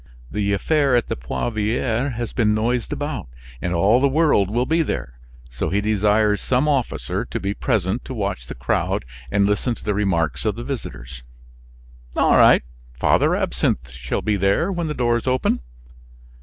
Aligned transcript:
The 0.31 0.51
affair 0.51 0.95
at 0.95 1.09
the 1.09 1.15
Poivriere 1.15 2.13
has 2.13 2.33
been 2.33 2.55
noised 2.55 2.91
about, 2.91 3.27
and 3.61 3.71
all 3.71 3.99
the 4.01 4.07
world 4.09 4.49
will 4.49 4.65
be 4.65 4.81
there, 4.81 5.19
so 5.51 5.69
he 5.69 5.79
desires 5.79 6.41
some 6.41 6.67
officer 6.67 7.23
to 7.25 7.39
be 7.39 7.53
present 7.53 8.03
to 8.05 8.13
watch 8.15 8.47
the 8.47 8.55
crowd 8.55 9.05
and 9.29 9.45
listen 9.45 9.75
to 9.75 9.83
the 9.83 9.93
remarks 9.93 10.43
of 10.43 10.55
the 10.55 10.63
visitors." 10.63 11.21
"All 12.17 12.35
right; 12.37 12.63
Father 12.97 13.35
Absinthe 13.35 13.91
shall 13.91 14.23
be 14.23 14.37
there 14.37 14.71
when 14.71 14.87
the 14.87 14.95
doors 14.95 15.27
open." 15.27 15.59